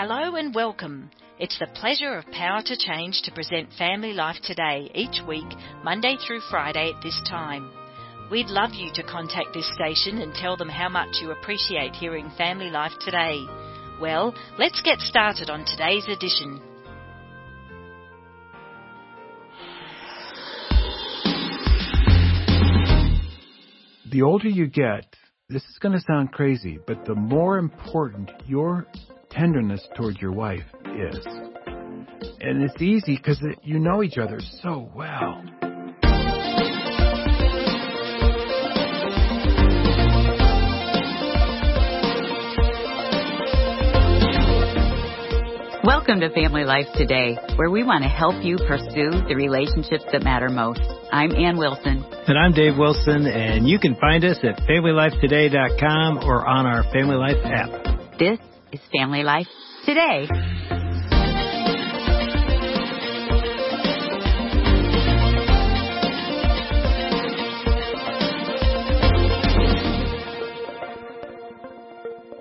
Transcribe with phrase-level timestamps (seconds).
[0.00, 1.10] Hello and welcome.
[1.40, 5.48] It's the pleasure of Power to Change to present Family Life Today each week,
[5.82, 7.68] Monday through Friday at this time.
[8.30, 12.30] We'd love you to contact this station and tell them how much you appreciate hearing
[12.38, 13.44] Family Life Today.
[14.00, 16.62] Well, let's get started on today's edition.
[24.12, 25.16] The older you get,
[25.48, 28.86] this is going to sound crazy, but the more important your
[29.30, 31.26] tenderness towards your wife is.
[32.40, 35.42] And it's easy because you know each other so well.
[45.84, 50.22] Welcome to Family Life Today, where we want to help you pursue the relationships that
[50.22, 50.82] matter most.
[51.12, 52.04] I'm Ann Wilson.
[52.26, 57.16] And I'm Dave Wilson, and you can find us at FamilyLifeToday.com or on our Family
[57.16, 58.18] Life app.
[58.18, 58.38] This
[58.72, 59.46] is Family Life
[59.84, 60.28] Today.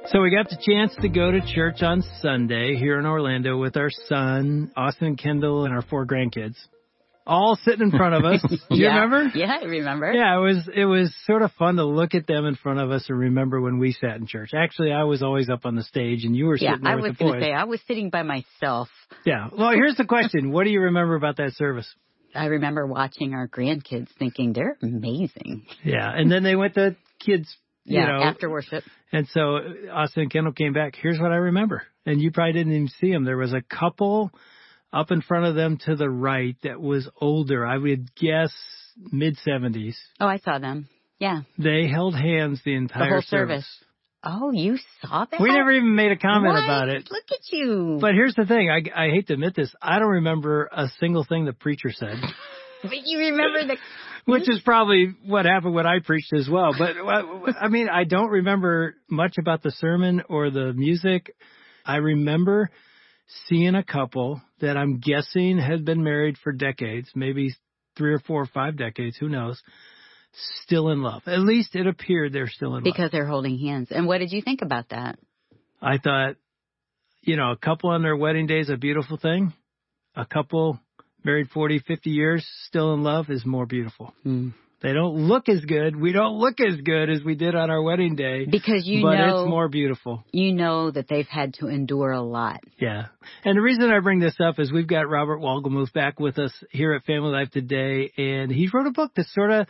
[0.09, 3.75] So we got the chance to go to church on Sunday here in Orlando with
[3.75, 6.55] our son, Austin Kendall, and our four grandkids.
[7.27, 8.41] All sitting in front of us.
[8.49, 8.95] Do you yeah.
[9.03, 9.37] remember?
[9.37, 10.11] Yeah, I remember.
[10.11, 12.89] Yeah, it was it was sort of fun to look at them in front of
[12.89, 14.51] us and remember when we sat in church.
[14.55, 16.95] Actually, I was always up on the stage and you were yeah, sitting there I
[16.95, 18.87] was going to say I was sitting by myself.
[19.25, 19.49] Yeah.
[19.55, 21.93] Well, here's the question: What do you remember about that service?
[22.33, 25.65] I remember watching our grandkids thinking they're amazing.
[25.83, 27.55] Yeah, and then they went to kids.
[27.83, 28.83] You Yeah, know, after worship.
[29.11, 30.95] And so uh, Austin and Kendall came back.
[31.01, 31.83] Here's what I remember.
[32.05, 33.23] And you probably didn't even see them.
[33.23, 34.31] There was a couple
[34.93, 37.65] up in front of them to the right that was older.
[37.65, 38.53] I would guess
[39.11, 39.95] mid 70s.
[40.19, 40.87] Oh, I saw them.
[41.19, 43.67] Yeah, They held hands the entire the whole service.
[44.23, 45.39] Oh, you saw that?
[45.41, 46.63] We never even made a comment What?
[46.63, 47.09] about it.
[47.09, 47.97] Look at you.
[47.99, 48.69] But here's the thing.
[48.69, 49.73] I, I hate to admit this.
[49.81, 52.17] I don't remember a single thing the preacher said,
[52.83, 53.77] But you remember the
[54.25, 56.75] which is probably what happened when I preached as well.
[56.77, 61.33] But uh, I mean, I don't remember much about the sermon or the music.
[61.85, 62.69] I remember
[63.47, 67.53] seeing a couple that I'm guessing had been married for decades, maybe
[67.97, 69.61] three or four or five decades, who knows,
[70.63, 71.23] still in love.
[71.25, 72.83] At least it appeared they're still in love.
[72.83, 73.89] because they're holding hands.
[73.91, 75.17] And what did you think about that?
[75.81, 76.35] I thought,
[77.21, 79.53] you know, a couple on their wedding day is a beautiful thing.
[80.15, 80.79] A couple
[81.23, 84.13] married 40, 50 years, still in love is more beautiful.
[84.23, 84.49] Hmm.
[84.81, 85.95] They don't look as good.
[85.99, 88.45] We don't look as good as we did on our wedding day.
[88.45, 90.23] Because you but know it's more beautiful.
[90.31, 92.59] you know that they've had to endure a lot.
[92.79, 93.07] Yeah.
[93.43, 96.51] And the reason I bring this up is we've got Robert Wolgemuth back with us
[96.71, 99.67] here at Family Life today, and he wrote a book that sort of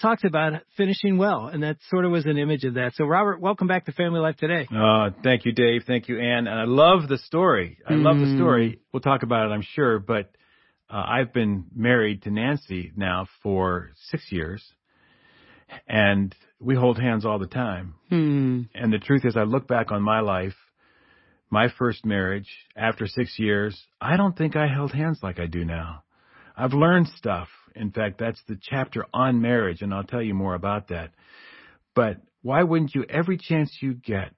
[0.00, 2.92] talks about finishing well, and that sort of was an image of that.
[2.94, 4.66] So, Robert, welcome back to Family Life today.
[4.74, 5.82] Uh, thank you, Dave.
[5.86, 6.46] Thank you, Ann.
[6.46, 7.78] And I love the story.
[7.88, 8.36] I love the Mm.
[8.36, 8.78] story.
[8.92, 9.98] We'll talk about it, I'm sure.
[9.98, 10.30] But
[10.88, 14.64] uh, I've been married to Nancy now for six years,
[15.88, 17.94] and we hold hands all the time.
[18.08, 18.62] Hmm.
[18.74, 20.54] And the truth is, I look back on my life,
[21.50, 25.64] my first marriage, after six years, I don't think I held hands like I do
[25.64, 26.04] now.
[26.56, 27.48] I've learned stuff.
[27.74, 31.10] In fact, that's the chapter on marriage, and I'll tell you more about that.
[31.94, 34.32] But why wouldn't you, every chance you get,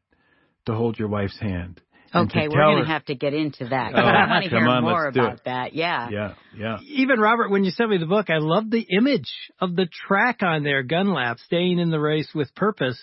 [0.66, 1.80] to hold your wife's hand?
[2.12, 3.92] And to Okay, we're going to have to get into that.
[3.94, 5.40] Oh, I want to hear on, more about it.
[5.44, 5.74] that.
[5.74, 6.08] Yeah.
[6.10, 6.78] Yeah, yeah.
[6.82, 9.30] Even Robert, when you sent me the book, I love the image
[9.60, 12.98] of the track on there, gun lap, staying in the race with purpose.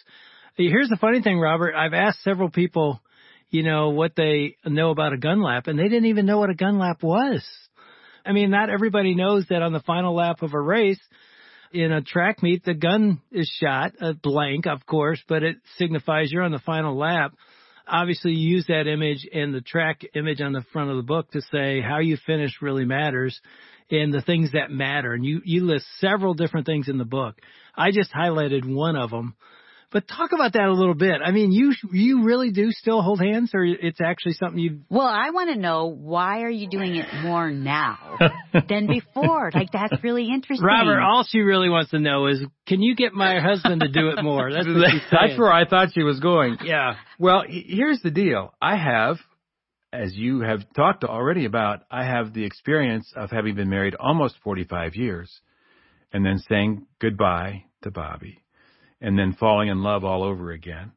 [0.56, 1.76] Here's the funny thing, Robert.
[1.76, 3.02] I've asked several people,
[3.50, 6.50] you know, what they know about a gun lap, and they didn't even know what
[6.50, 7.46] a gun lap was.
[8.26, 11.00] I mean, not everybody knows that on the final lap of a race,
[11.72, 16.32] in a track meet, the gun is shot, a blank, of course, but it signifies
[16.32, 17.34] you're on the final lap.
[17.88, 21.31] Obviously, you use that image and the track image on the front of the book
[21.31, 23.40] to say how you finish really matters
[23.91, 25.13] and the things that matter.
[25.13, 27.35] And you, you list several different things in the book.
[27.75, 29.35] I just highlighted one of them.
[29.96, 31.22] But talk about that a little bit.
[31.24, 35.08] I mean, you you really do still hold hands, or it's actually something you Well,
[35.08, 38.18] I want to know why are you doing it more now
[38.68, 39.52] than before?
[39.53, 40.66] Like that's really interesting.
[40.66, 44.09] Robert, all she really wants to know is, can you get my husband to do
[44.09, 44.52] it more?
[44.52, 46.58] That's what she's That's where I thought she was going.
[46.66, 46.96] Yeah.
[47.18, 48.53] Well, here's the deal.
[48.62, 49.16] I have,
[49.94, 54.36] as you have talked already about, I have the experience of having been married almost
[54.44, 55.40] 45 years
[56.12, 58.41] and then saying goodbye to Bobby
[59.02, 60.92] and then falling in love all over again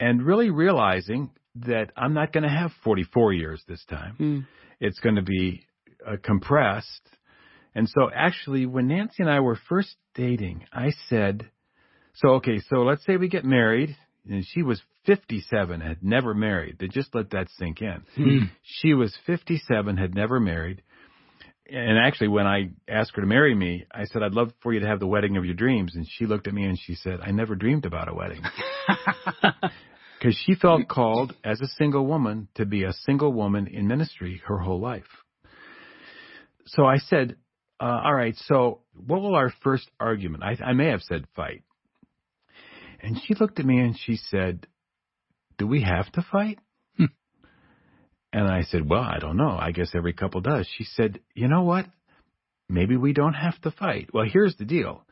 [0.00, 1.30] and really realizing
[1.66, 4.14] that I'm not going to have 44 years this time.
[4.16, 4.38] Hmm.
[4.80, 5.66] It's going to be
[6.06, 7.02] uh, compressed.
[7.74, 11.50] And so actually, when Nancy and I were first dating, I said,
[12.14, 13.96] so okay, so let's say we get married,
[14.28, 16.76] and she was 57, had never married.
[16.78, 18.02] They just let that sink in.
[18.16, 18.44] Hmm.
[18.62, 20.82] She was 57, had never married.
[21.72, 24.80] And actually, when I asked her to marry me, I said, I'd love for you
[24.80, 25.94] to have the wedding of your dreams.
[25.94, 28.42] And she looked at me and she said, I never dreamed about a wedding.
[30.20, 34.42] Because she felt called as a single woman to be a single woman in ministry
[34.46, 35.06] her whole life.
[36.66, 37.36] So I said,
[37.80, 40.42] uh, all right, so what will our first argument?
[40.42, 41.62] I, I may have said fight.
[43.02, 44.66] And she looked at me and she said,
[45.56, 46.58] do we have to fight?
[48.32, 49.56] And I said, well, I don't know.
[49.58, 50.68] I guess every couple does.
[50.76, 51.86] She said, you know what?
[52.68, 54.10] Maybe we don't have to fight.
[54.12, 55.04] Well, here's the deal.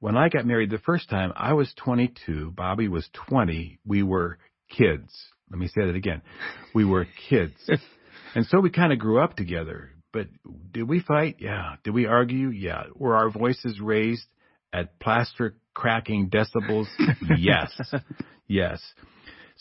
[0.00, 2.52] When I got married the first time, I was 22.
[2.54, 3.78] Bobby was 20.
[3.86, 4.38] We were
[4.68, 5.10] kids.
[5.50, 6.22] Let me say that again.
[6.74, 7.54] We were kids.
[8.34, 9.90] and so we kind of grew up together.
[10.12, 10.26] But
[10.72, 11.36] did we fight?
[11.38, 11.76] Yeah.
[11.84, 12.48] Did we argue?
[12.48, 12.84] Yeah.
[12.94, 14.26] Were our voices raised
[14.72, 16.86] at plaster cracking decibels?
[17.38, 17.70] yes.
[18.46, 18.82] Yes.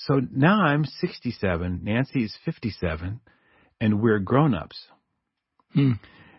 [0.06, 3.20] So now I'm 67, Nancy is 57,
[3.80, 4.78] and we're grown-ups.
[5.74, 5.92] Hmm.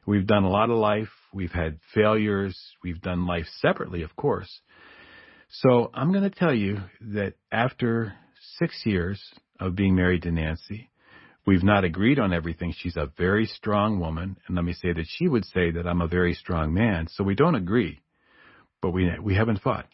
[0.05, 1.11] We've done a lot of life.
[1.33, 2.59] We've had failures.
[2.83, 4.51] We've done life separately, of course.
[5.49, 6.79] So I'm going to tell you
[7.13, 8.15] that after
[8.59, 9.23] six years
[9.61, 10.91] of being married to Nancy,
[11.47, 12.75] we've not agreed on everything.
[12.77, 14.39] She's a very strong woman.
[14.47, 17.07] And let me say that she would say that I'm a very strong man.
[17.09, 18.03] So we don't agree,
[18.81, 19.87] but we, we haven't fought.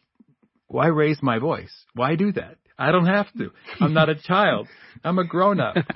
[0.68, 1.72] Why raise my voice?
[1.94, 2.56] Why do that?
[2.78, 3.50] I don't have to.
[3.80, 4.68] I'm not a child.
[5.02, 5.76] I'm a grown up.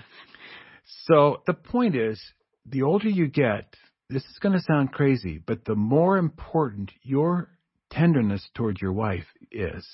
[1.07, 2.21] So the point is,
[2.67, 3.75] the older you get,
[4.09, 7.49] this is going to sound crazy, but the more important your
[7.91, 9.87] tenderness towards your wife is.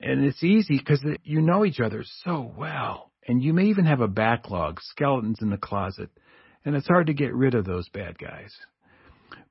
[0.00, 3.12] And it's easy because you know each other so well.
[3.26, 6.10] And you may even have a backlog, skeletons in the closet.
[6.64, 8.54] And it's hard to get rid of those bad guys.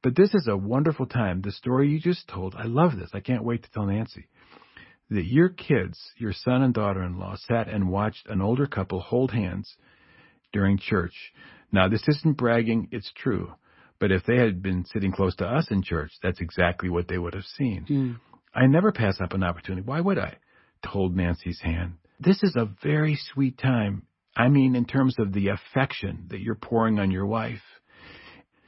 [0.03, 1.41] But this is a wonderful time.
[1.41, 3.09] The story you just told, I love this.
[3.13, 4.27] I can't wait to tell Nancy
[5.09, 8.99] that your kids, your son and daughter in law, sat and watched an older couple
[8.99, 9.75] hold hands
[10.51, 11.13] during church.
[11.71, 13.53] Now, this isn't bragging, it's true.
[13.99, 17.17] But if they had been sitting close to us in church, that's exactly what they
[17.17, 17.85] would have seen.
[17.89, 18.19] Mm.
[18.53, 19.83] I never pass up an opportunity.
[19.85, 20.35] Why would I?
[20.83, 21.93] To hold Nancy's hand.
[22.19, 24.03] This is a very sweet time.
[24.35, 27.61] I mean, in terms of the affection that you're pouring on your wife.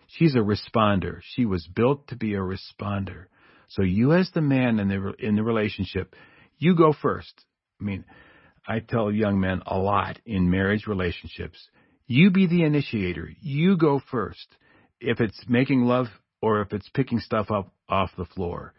[0.08, 1.20] She's a responder.
[1.22, 3.26] She was built to be a responder.
[3.70, 6.16] So you as the man in the, in the relationship,
[6.58, 7.34] you go first.
[7.80, 8.06] I mean,
[8.68, 11.58] I tell young men a lot in marriage relationships,
[12.08, 13.30] you be the initiator.
[13.42, 14.48] You go first.
[15.00, 16.08] If it's making love
[16.42, 18.74] or if it's picking stuff up off the floor,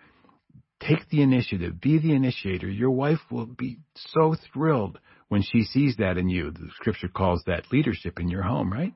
[0.81, 1.81] take the initiative.
[1.81, 2.69] Be the initiator.
[2.69, 4.99] Your wife will be so thrilled
[5.29, 6.51] when she sees that in you.
[6.51, 8.95] The scripture calls that leadership in your home, right?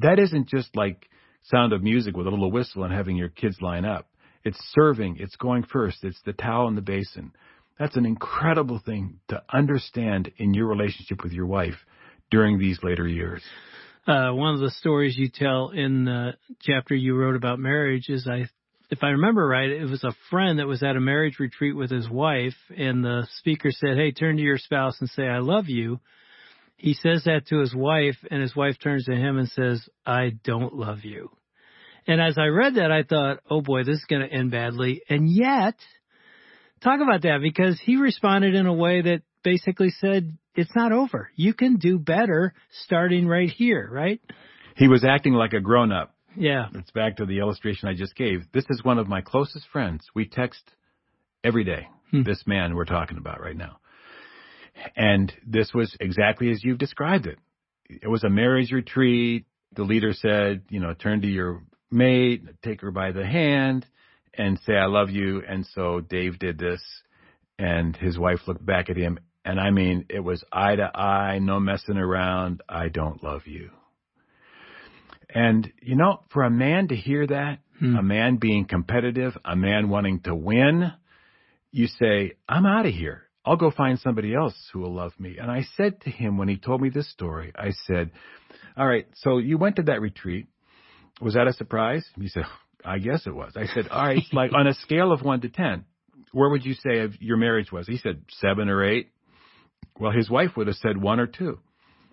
[0.00, 1.08] That isn't just like
[1.42, 4.08] sound of music with a little whistle and having your kids line up.
[4.46, 5.16] It's serving.
[5.18, 6.04] It's going first.
[6.04, 7.32] It's the towel and the basin.
[7.80, 11.74] That's an incredible thing to understand in your relationship with your wife
[12.30, 13.42] during these later years.
[14.06, 18.28] Uh, one of the stories you tell in the chapter you wrote about marriage is
[18.30, 18.46] I,
[18.88, 21.90] if I remember right, it was a friend that was at a marriage retreat with
[21.90, 25.68] his wife and the speaker said, Hey, turn to your spouse and say, I love
[25.68, 25.98] you.
[26.76, 30.34] He says that to his wife and his wife turns to him and says, I
[30.44, 31.30] don't love you.
[32.06, 35.02] And as I read that, I thought, oh boy, this is going to end badly.
[35.08, 35.74] And yet,
[36.82, 41.30] talk about that because he responded in a way that basically said, it's not over.
[41.34, 42.54] You can do better
[42.84, 44.20] starting right here, right?
[44.76, 46.14] He was acting like a grown up.
[46.36, 46.66] Yeah.
[46.74, 48.44] It's back to the illustration I just gave.
[48.52, 50.06] This is one of my closest friends.
[50.14, 50.62] We text
[51.42, 51.88] every day.
[52.10, 52.22] Hmm.
[52.22, 53.78] This man we're talking about right now.
[54.94, 57.38] And this was exactly as you've described it.
[57.88, 59.46] It was a marriage retreat.
[59.74, 63.86] The leader said, you know, turn to your mate, take her by the hand
[64.34, 65.42] and say, I love you.
[65.46, 66.82] And so Dave did this
[67.58, 69.18] and his wife looked back at him.
[69.44, 72.62] And I mean, it was eye to eye, no messing around.
[72.68, 73.70] I don't love you.
[75.32, 77.96] And you know, for a man to hear that, Hmm.
[77.96, 80.92] a man being competitive, a man wanting to win,
[81.72, 83.24] you say, I'm out of here.
[83.44, 85.36] I'll go find somebody else who will love me.
[85.38, 88.10] And I said to him when he told me this story, I said,
[88.76, 90.46] all right, so you went to that retreat.
[91.20, 92.04] Was that a surprise?
[92.18, 92.44] He said,
[92.84, 93.52] I guess it was.
[93.56, 95.84] I said, all right, like on a scale of one to 10,
[96.32, 97.86] where would you say your marriage was?
[97.86, 99.10] He said seven or eight.
[99.98, 101.58] Well, his wife would have said one or two.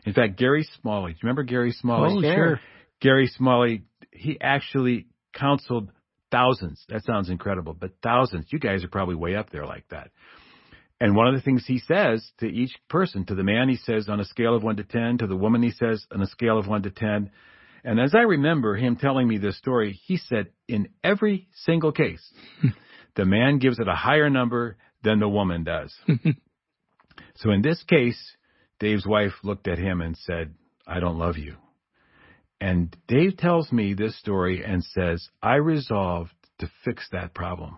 [0.06, 2.16] In fact, Gary Smalley, do you remember Gary Smalley?
[2.18, 2.60] Oh, sure.
[3.02, 5.90] Gary Smalley, he actually counseled
[6.32, 6.84] thousands.
[6.90, 8.48] That sounds incredible, but thousands.
[8.50, 10.10] You guys are probably way up there like that.
[11.00, 14.08] And one of the things he says to each person, to the man, he says
[14.08, 16.58] on a scale of one to 10, to the woman, he says on a scale
[16.58, 17.30] of one to 10.
[17.84, 22.24] And as I remember him telling me this story, he said in every single case,
[23.16, 25.94] the man gives it a higher number than the woman does.
[27.36, 28.36] So in this case,
[28.80, 30.54] Dave's wife looked at him and said,
[30.86, 31.56] I don't love you.
[32.60, 37.78] And Dave tells me this story and says, I resolved to fix that problem.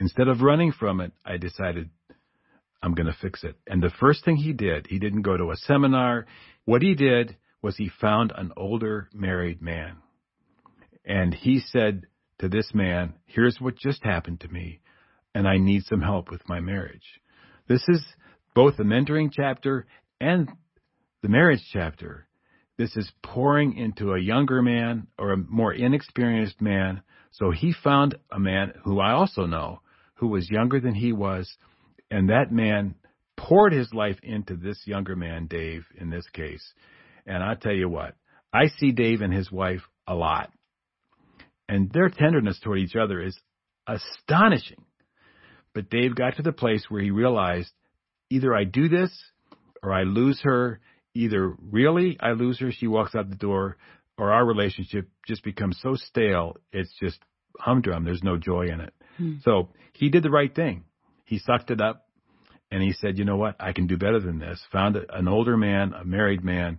[0.00, 1.90] Instead of running from it, I decided
[2.82, 3.56] I'm going to fix it.
[3.66, 6.26] And the first thing he did, he didn't go to a seminar.
[6.64, 9.96] What he did was he found an older married man.
[11.04, 12.06] And he said
[12.40, 14.80] to this man, here's what just happened to me,
[15.34, 17.20] and I need some help with my marriage.
[17.68, 18.04] This is
[18.54, 19.86] both the mentoring chapter
[20.20, 20.48] and
[21.22, 22.26] the marriage chapter.
[22.76, 27.02] This is pouring into a younger man or a more inexperienced man.
[27.30, 29.80] So he found a man who I also know
[30.14, 31.56] who was younger than he was,
[32.10, 32.96] and that man
[33.36, 36.72] poured his life into this younger man, Dave, in this case.
[37.26, 38.14] And I tell you what,
[38.52, 40.50] I see Dave and his wife a lot.
[41.68, 43.38] And their tenderness toward each other is
[43.86, 44.84] astonishing.
[45.74, 47.70] But Dave got to the place where he realized
[48.30, 49.10] either I do this
[49.82, 50.80] or I lose her.
[51.14, 53.76] Either really I lose her, she walks out the door,
[54.16, 57.18] or our relationship just becomes so stale, it's just
[57.58, 58.04] humdrum.
[58.04, 58.94] There's no joy in it.
[59.16, 59.34] Hmm.
[59.44, 60.84] So he did the right thing.
[61.24, 62.06] He sucked it up
[62.70, 63.56] and he said, you know what?
[63.60, 64.60] I can do better than this.
[64.72, 66.78] Found an older man, a married man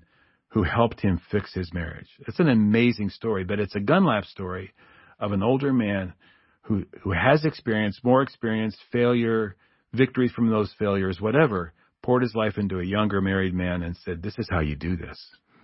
[0.54, 2.08] who helped him fix his marriage.
[2.28, 4.72] It's an amazing story, but it's a Gun Lap story
[5.20, 6.14] of an older man
[6.62, 9.56] who, who has experience, more experience, failure,
[9.94, 14.22] victories from those failures, whatever, poured his life into a younger married man and said,
[14.22, 15.20] this is how you do this.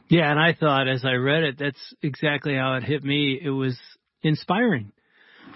[0.10, 3.40] Yeah, and I thought as I read it, that's exactly how it hit me.
[3.40, 3.78] It was
[4.24, 4.92] inspiring.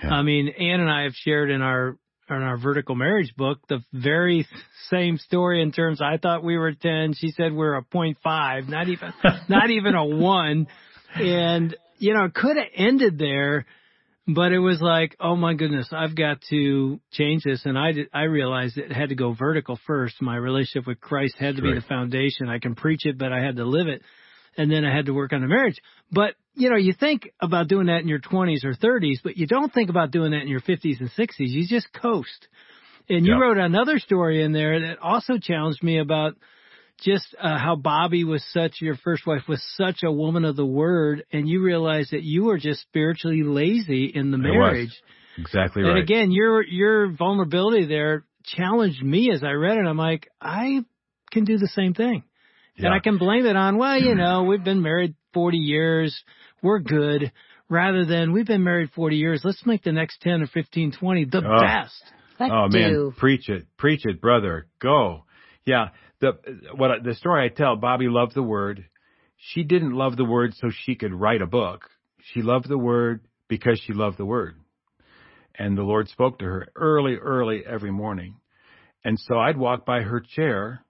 [0.04, 0.12] Yeah.
[0.12, 1.98] I mean, Ann and I have shared in our
[2.30, 4.48] in our vertical marriage book the very
[4.90, 8.88] same story in terms I thought we were 10 she said we're a 0.5 not
[8.88, 9.14] even
[9.50, 10.68] not even a 1
[11.16, 13.66] and you know it could have ended there
[14.28, 17.66] but it was like oh my goodness I've got to change this.
[17.66, 20.22] And I did, I realized it had to go vertical first.
[20.22, 22.50] My relationship with Christ had to be the foundation.
[22.50, 24.02] I can preach it but I had to live it.
[24.56, 25.80] And then I had to work on the marriage.
[26.12, 29.48] But you know, you think about doing that in your 20s or 30s, but you
[29.48, 31.30] don't think about doing that in your 50s and 60s.
[31.38, 32.48] You just coast.
[33.10, 33.42] And you yep.
[33.42, 36.36] wrote another story in there that also challenged me about
[37.00, 40.66] just uh, how Bobby was such, your first wife was such a woman of the
[40.66, 44.94] word, and you realized that you were just spiritually lazy in the marriage.
[45.38, 45.92] Exactly right.
[45.92, 49.86] And again, your your vulnerability there challenged me as I read it.
[49.86, 50.86] I'm like, I
[51.32, 52.24] can do the same thing.
[52.78, 52.86] Yeah.
[52.86, 56.24] And I can blame it on, well, you know, we've been married 40 years
[56.64, 57.32] we're good,
[57.70, 61.26] rather than we've been married 40 years, let's make the next 10 or 15, 20
[61.26, 61.62] the oh.
[61.62, 62.04] best.
[62.40, 65.26] oh man, preach it, preach it, brother, go.
[65.66, 66.34] Yeah, the
[66.76, 68.86] what the story I tell, Bobby loved the word.
[69.38, 71.90] She didn't love the word so she could write a book.
[72.32, 74.56] She loved the word because she loved the word.
[75.58, 78.38] And the Lord spoke to her early, early every morning.
[79.04, 80.84] And so I'd walk by her chair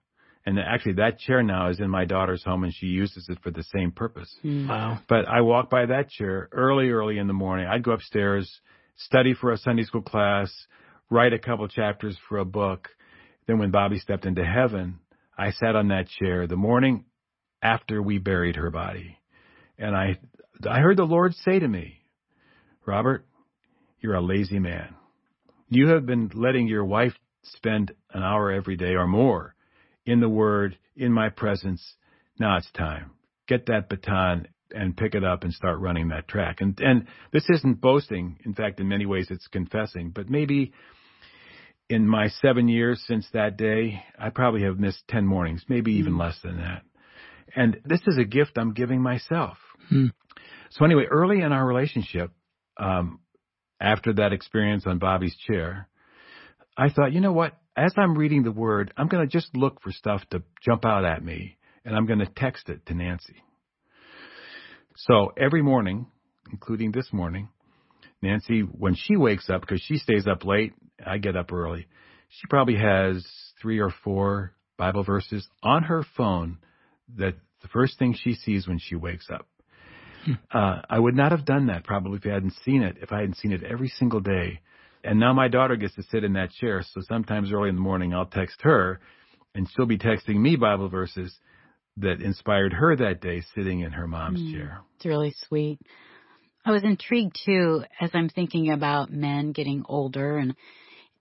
[0.46, 3.50] and actually, that chair now is in my daughter's home, and she uses it for
[3.50, 4.34] the same purpose.
[4.42, 4.68] Hmm.
[4.68, 4.98] Wow!
[5.08, 7.66] But I walk by that chair early, early in the morning.
[7.66, 8.60] I'd go upstairs,
[8.96, 10.52] study for a Sunday school class,
[11.08, 12.90] write a couple chapters for a book.
[13.46, 14.98] Then, when Bobby stepped into heaven,
[15.36, 17.06] I sat on that chair the morning
[17.62, 19.16] after we buried her body,
[19.78, 20.18] and I,
[20.68, 22.02] I heard the Lord say to me,
[22.84, 23.24] "Robert,
[23.98, 24.94] you're a lazy man.
[25.70, 29.53] You have been letting your wife spend an hour every day or more."
[30.06, 31.82] In the Word, in my presence.
[32.38, 33.12] Now it's time.
[33.46, 36.60] Get that baton and pick it up and start running that track.
[36.60, 38.38] And and this isn't boasting.
[38.44, 40.10] In fact, in many ways, it's confessing.
[40.10, 40.72] But maybe
[41.88, 46.14] in my seven years since that day, I probably have missed ten mornings, maybe even
[46.14, 46.20] mm.
[46.20, 46.82] less than that.
[47.54, 49.58] And this is a gift I'm giving myself.
[49.92, 50.12] Mm.
[50.70, 52.32] So anyway, early in our relationship,
[52.78, 53.20] um,
[53.80, 55.88] after that experience on Bobby's chair,
[56.76, 57.52] I thought, you know what?
[57.76, 61.04] As I'm reading the word, I'm going to just look for stuff to jump out
[61.04, 63.42] at me, and I'm going to text it to Nancy.
[64.96, 66.06] So every morning,
[66.50, 67.48] including this morning,
[68.22, 70.72] Nancy, when she wakes up, because she stays up late,
[71.04, 71.86] I get up early,
[72.28, 73.26] she probably has
[73.60, 76.58] three or four Bible verses on her phone
[77.16, 79.46] that the first thing she sees when she wakes up.
[80.24, 80.32] Hmm.
[80.50, 83.20] Uh, I would not have done that probably if I hadn't seen it, if I
[83.20, 84.60] hadn't seen it every single day
[85.04, 86.82] and now my daughter gets to sit in that chair.
[86.94, 89.00] So sometimes early in the morning, I'll text her
[89.54, 91.34] and she'll be texting me Bible verses
[91.98, 94.80] that inspired her that day sitting in her mom's mm, chair.
[94.96, 95.78] It's really sweet.
[96.64, 100.54] I was intrigued too as I'm thinking about men getting older and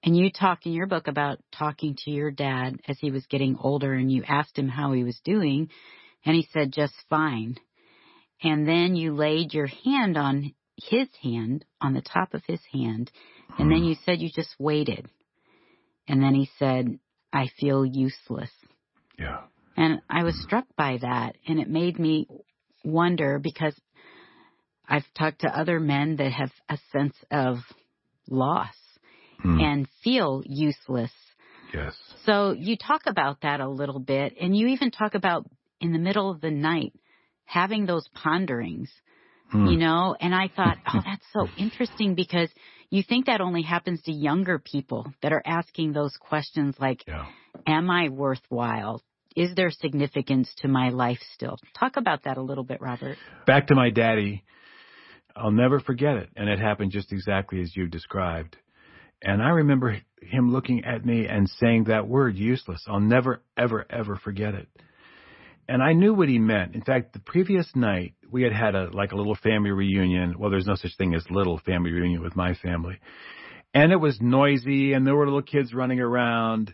[0.05, 3.57] and you talk in your book about talking to your dad as he was getting
[3.57, 5.69] older and you asked him how he was doing
[6.25, 7.55] and he said just fine.
[8.41, 13.11] And then you laid your hand on his hand on the top of his hand
[13.57, 13.85] and then hmm.
[13.85, 15.07] you said you just waited.
[16.07, 16.99] And then he said,
[17.31, 18.51] I feel useless.
[19.17, 19.41] Yeah.
[19.77, 22.27] And I was struck by that and it made me
[22.83, 23.75] wonder because
[24.87, 27.57] I've talked to other men that have a sense of
[28.29, 28.75] loss
[29.43, 29.59] Hmm.
[29.59, 31.11] and feel useless.
[31.73, 31.95] Yes.
[32.25, 35.45] So you talk about that a little bit and you even talk about
[35.81, 36.93] in the middle of the night
[37.45, 38.89] having those ponderings,
[39.51, 39.67] Hmm.
[39.67, 42.49] you know, and I thought, oh, that's so interesting because
[42.93, 47.25] you think that only happens to younger people that are asking those questions like, Yeah.
[47.65, 49.01] am I worthwhile?
[49.35, 51.57] Is there significance to my life still?
[51.75, 53.17] Talk about that a little bit, Robert.
[53.47, 54.43] Back to my daddy.
[55.35, 56.29] I'll never forget it.
[56.35, 58.57] And it happened just exactly as you described.
[59.23, 62.85] And I remember him looking at me and saying that word, useless.
[62.87, 64.67] I'll never, ever, ever forget it.
[65.67, 66.75] And I knew what he meant.
[66.75, 70.35] In fact, the previous night we had had a like a little family reunion.
[70.37, 72.99] Well, there's no such thing as little family reunion with my family.
[73.75, 76.73] And it was noisy and there were little kids running around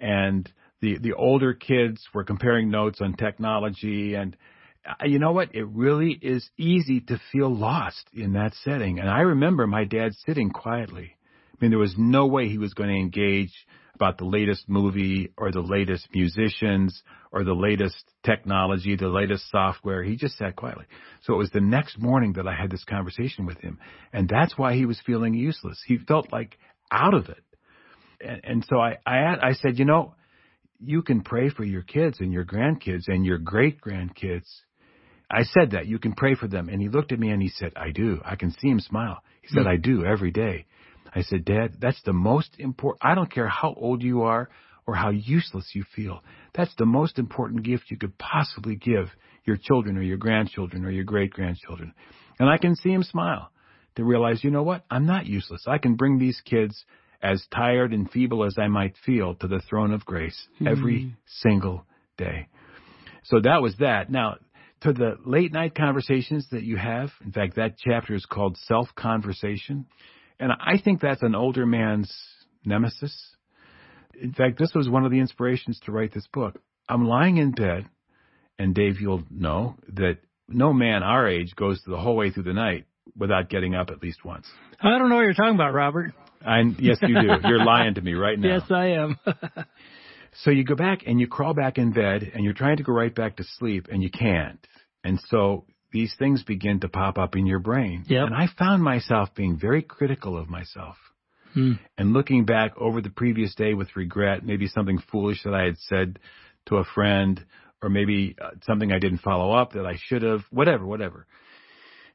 [0.00, 4.36] and the the older kids were comparing notes on technology and
[4.84, 5.54] uh, you know what?
[5.54, 8.98] It really is easy to feel lost in that setting.
[8.98, 11.16] And I remember my dad sitting quietly.
[11.52, 13.52] I mean, there was no way he was going to engage
[13.96, 20.02] about the latest movie or the latest musicians or the latest technology, the latest software.
[20.02, 20.84] He just sat quietly.
[21.22, 23.78] So it was the next morning that I had this conversation with him.
[24.12, 25.82] And that's why he was feeling useless.
[25.86, 26.58] He felt like
[26.92, 27.42] out of it.
[28.20, 30.14] And, and so I, I, I said, you know,
[30.78, 34.46] you can pray for your kids and your grandkids and your great grandkids.
[35.30, 36.68] I said that you can pray for them.
[36.68, 38.20] And he looked at me and he said, I do.
[38.24, 39.22] I can see him smile.
[39.42, 39.68] He said, Hmm.
[39.68, 40.66] I do every day.
[41.14, 43.04] I said, Dad, that's the most important.
[43.04, 44.48] I don't care how old you are
[44.86, 46.22] or how useless you feel.
[46.54, 49.08] That's the most important gift you could possibly give
[49.44, 51.92] your children or your grandchildren or your great grandchildren.
[52.38, 53.50] And I can see him smile
[53.96, 54.84] to realize, you know what?
[54.90, 55.64] I'm not useless.
[55.66, 56.84] I can bring these kids
[57.22, 60.68] as tired and feeble as I might feel to the throne of grace hmm.
[60.68, 61.86] every single
[62.18, 62.48] day.
[63.24, 64.10] So that was that.
[64.10, 64.36] Now,
[64.82, 68.88] to the late night conversations that you have, in fact, that chapter is called Self
[68.94, 69.86] Conversation.
[70.38, 72.12] And I think that's an older man's
[72.64, 73.16] nemesis.
[74.20, 76.60] In fact, this was one of the inspirations to write this book.
[76.88, 77.86] I'm lying in bed,
[78.58, 80.18] and Dave, you'll know that
[80.48, 84.02] no man our age goes the whole way through the night without getting up at
[84.02, 84.46] least once.
[84.80, 86.12] I don't know what you're talking about, Robert.
[86.46, 87.48] I, yes, you do.
[87.48, 88.56] You're lying to me right now.
[88.56, 89.16] Yes, I am.
[90.42, 92.92] So you go back and you crawl back in bed and you're trying to go
[92.92, 94.64] right back to sleep and you can't.
[95.02, 95.64] And so
[95.96, 98.04] these things begin to pop up in your brain.
[98.06, 98.26] Yep.
[98.26, 100.96] And I found myself being very critical of myself
[101.54, 101.72] Hmm.
[101.96, 105.78] and looking back over the previous day with regret, maybe something foolish that I had
[105.78, 106.18] said
[106.66, 107.42] to a friend
[107.82, 111.26] or maybe uh, something I didn't follow up that I should have, whatever, whatever.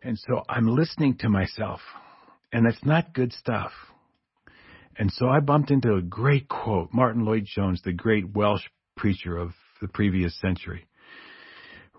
[0.03, 1.79] And so I'm listening to myself
[2.53, 3.71] and that's not good stuff.
[4.95, 6.89] And so I bumped into a great quote.
[6.93, 8.65] Martyn Lloyd-Jones, the great Welsh
[8.95, 10.85] preacher of the previous century,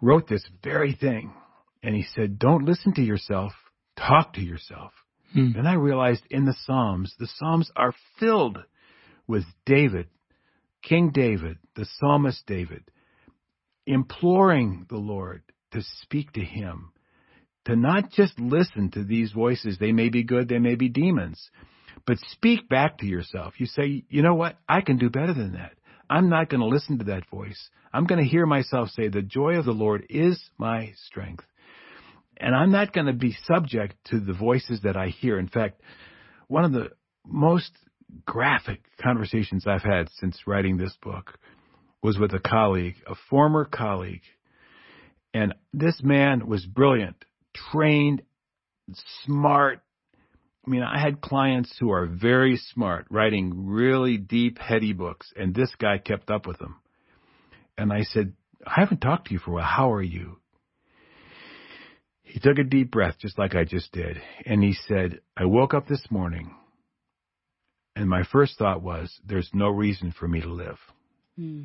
[0.01, 1.33] wrote this very thing.
[1.83, 3.53] And he said, Don't listen to yourself,
[3.97, 4.93] talk to yourself.
[5.33, 5.53] Hmm.
[5.57, 8.59] And I realized in the Psalms, the Psalms are filled
[9.27, 10.09] with David,
[10.83, 12.85] King David, the psalmist David,
[13.87, 15.43] imploring the Lord
[15.73, 16.93] to speak to him,
[17.65, 19.79] to not just listen to these voices.
[19.79, 21.51] They may be good, they may be demons,
[22.07, 23.55] but speak back to yourself.
[23.59, 24.59] You say, you know what?
[24.69, 25.73] I can do better than that.
[26.11, 27.71] I'm not going to listen to that voice.
[27.93, 31.45] I'm going to hear myself say, the joy of the Lord is my strength.
[32.39, 35.39] And I'm not going to be subject to the voices that I hear.
[35.39, 35.81] In fact,
[36.49, 36.91] one of the
[37.27, 37.71] most
[38.27, 41.39] graphic conversations I've had since writing this book
[42.03, 44.23] was with a colleague, a former colleague.
[45.33, 47.25] And this man was brilliant,
[47.71, 48.23] trained,
[49.25, 49.81] smart.
[50.67, 55.55] I mean, I had clients who are very smart, writing really deep, heady books, and
[55.55, 56.77] this guy kept up with them.
[57.79, 58.35] And I said,
[58.67, 59.65] I haven't talked to you for a while.
[59.65, 60.39] How are you?
[62.33, 64.17] He took a deep breath, just like I just did,
[64.47, 66.55] and he said, I woke up this morning,
[67.95, 70.79] and my first thought was, there's no reason for me to live.
[71.37, 71.65] Hmm.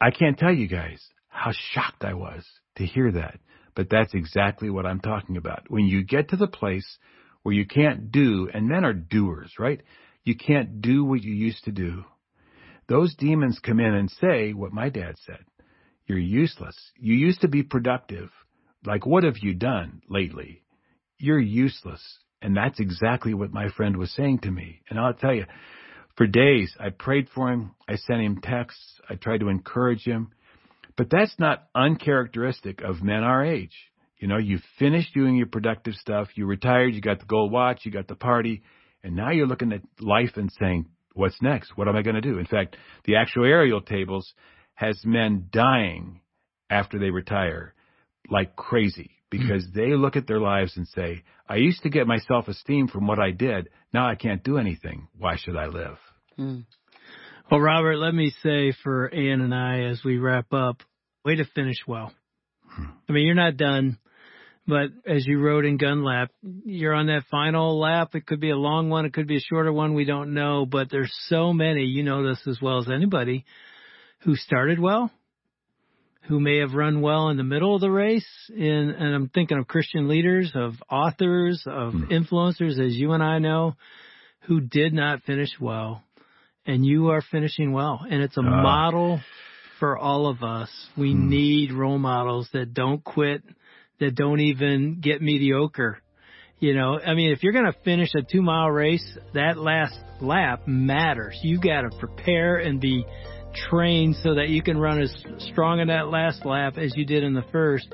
[0.00, 3.40] I can't tell you guys how shocked I was to hear that,
[3.76, 5.70] but that's exactly what I'm talking about.
[5.70, 6.96] When you get to the place
[7.42, 9.82] where you can't do, and men are doers, right?
[10.24, 12.06] You can't do what you used to do.
[12.88, 15.44] Those demons come in and say what my dad said.
[16.06, 16.74] You're useless.
[16.96, 18.30] You used to be productive.
[18.84, 20.62] Like, what have you done lately?
[21.18, 22.02] You're useless.
[22.40, 24.82] And that's exactly what my friend was saying to me.
[24.88, 25.46] And I'll tell you,
[26.16, 27.72] for days, I prayed for him.
[27.88, 29.00] I sent him texts.
[29.08, 30.32] I tried to encourage him.
[30.96, 33.74] But that's not uncharacteristic of men our age.
[34.18, 36.28] You know, you finished doing your productive stuff.
[36.34, 36.94] You retired.
[36.94, 37.84] You got the gold watch.
[37.84, 38.62] You got the party.
[39.02, 41.76] And now you're looking at life and saying, what's next?
[41.76, 42.38] What am I going to do?
[42.38, 44.32] In fact, the actuarial tables
[44.74, 46.20] has men dying
[46.70, 47.74] after they retire
[48.30, 49.74] like crazy because mm.
[49.74, 53.18] they look at their lives and say, I used to get my self-esteem from what
[53.18, 53.68] I did.
[53.92, 55.08] Now I can't do anything.
[55.18, 55.98] Why should I live?
[56.38, 56.64] Mm.
[57.50, 60.82] Well, Robert, let me say for Ann and I as we wrap up,
[61.24, 62.12] way to finish well.
[62.66, 62.84] Hmm.
[63.08, 63.98] I mean, you're not done.
[64.66, 68.14] But as you wrote in Gun Lap, you're on that final lap.
[68.14, 69.06] It could be a long one.
[69.06, 69.94] It could be a shorter one.
[69.94, 70.66] We don't know.
[70.66, 73.46] But there's so many, you know this as well as anybody,
[74.20, 75.10] who started well,
[76.28, 78.26] who may have run well in the middle of the race.
[78.54, 82.10] In, and I'm thinking of Christian leaders, of authors, of mm.
[82.10, 83.74] influencers, as you and I know,
[84.40, 86.02] who did not finish well.
[86.66, 88.04] And you are finishing well.
[88.08, 88.62] And it's a uh.
[88.62, 89.20] model
[89.80, 90.70] for all of us.
[90.98, 91.28] We mm.
[91.28, 93.42] need role models that don't quit
[93.98, 95.98] that don't even get mediocre.
[96.60, 99.98] You know, I mean, if you're going to finish a two mile race, that last
[100.20, 101.38] lap matters.
[101.42, 103.06] You got to prepare and be
[103.54, 105.14] trained so that you can run as
[105.50, 107.88] strong in that last lap as you did in the first.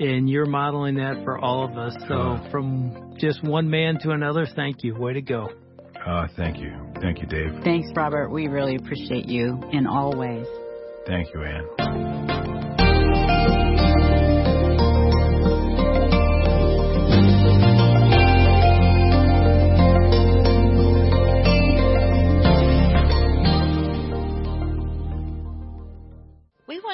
[0.00, 1.94] And you're modeling that for all of us.
[2.08, 4.94] So from just one man to another, thank you.
[4.94, 5.50] Way to go.
[6.04, 6.72] Uh, thank you.
[7.00, 7.62] Thank you, Dave.
[7.62, 8.30] Thanks, Robert.
[8.30, 10.46] We really appreciate you in all ways.
[11.06, 12.21] Thank you, Ann.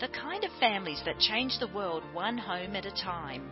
[0.00, 3.50] the kind of families that change the world one home at a time.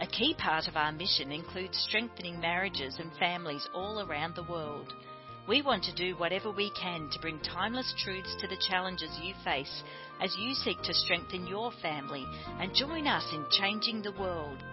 [0.00, 4.94] A key part of our mission includes strengthening marriages and families all around the world.
[5.46, 9.34] We want to do whatever we can to bring timeless truths to the challenges you
[9.44, 9.82] face
[10.22, 12.24] as you seek to strengthen your family
[12.60, 14.64] and join us in changing the world.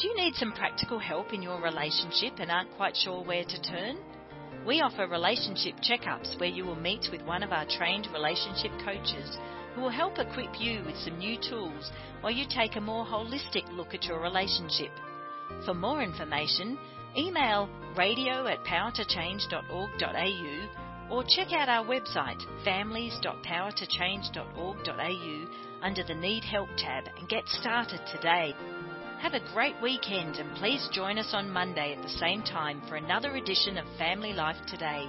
[0.00, 3.62] Do you need some practical help in your relationship and aren't quite sure where to
[3.62, 3.98] turn?
[4.66, 9.38] We offer relationship checkups where you will meet with one of our trained relationship coaches
[9.74, 13.68] who will help equip you with some new tools while you take a more holistic
[13.76, 14.92] look at your relationship.
[15.64, 16.78] For more information,
[17.16, 20.68] email radio at powertochange.org.au
[21.10, 25.46] or check out our website families.powertochange.org.au
[25.82, 28.54] under the Need Help tab and get started today.
[29.20, 32.96] Have a great weekend and please join us on Monday at the same time for
[32.96, 35.04] another edition of Family Life Today.